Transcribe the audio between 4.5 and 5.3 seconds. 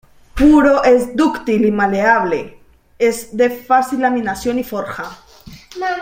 y forja.